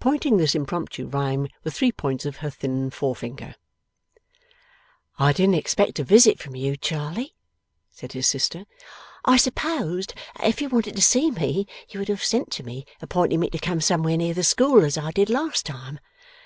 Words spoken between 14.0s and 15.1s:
near the school, as I